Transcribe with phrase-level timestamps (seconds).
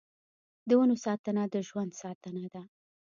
[0.67, 2.63] د ونو ساتنه د ژوند ساتنه ده.